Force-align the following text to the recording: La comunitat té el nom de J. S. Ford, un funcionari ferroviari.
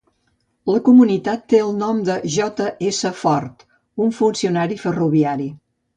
La 0.75 0.79
comunitat 0.87 1.43
té 1.53 1.59
el 1.65 1.69
nom 1.83 1.99
de 2.09 2.15
J. 2.37 2.67
S. 2.93 3.11
Ford, 3.25 3.63
un 4.07 4.19
funcionari 4.23 4.79
ferroviari. 4.87 5.47